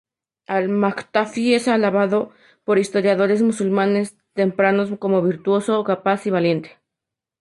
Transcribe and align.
Al-Muqtafi 0.47 1.53
es 1.53 1.67
alabado 1.67 2.31
por 2.63 2.77
los 2.77 2.87
historiadores 2.87 3.43
musulmanes 3.43 4.17
tempranos 4.33 4.89
como 4.97 5.21
virtuoso, 5.21 5.83
capaz 5.83 6.25
y 6.25 6.31
valiente. 6.31 6.79